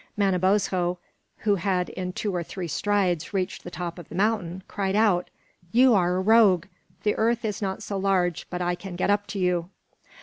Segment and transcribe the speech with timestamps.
[0.17, 0.97] Manabozho,
[1.41, 5.29] who had in two or three strides reached the top of the mountain, cried out:
[5.71, 6.65] "You are a rogue.
[7.03, 9.69] The earth is not so large but I can get up to you."